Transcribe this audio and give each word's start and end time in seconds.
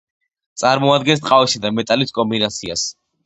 წარმოადგენს 0.61 1.21
ტყავისა 1.25 1.61
და 1.67 1.71
მეტალის 1.81 2.17
კომბინაციას. 2.17 2.89